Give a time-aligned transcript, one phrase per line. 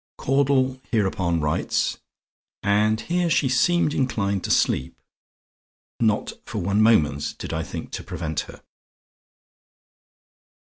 [0.17, 1.99] Caudle hereupon writes
[2.63, 4.99] "And here she seemed inclined to sleep.
[5.99, 8.63] Not for one moment did I think to prevent her."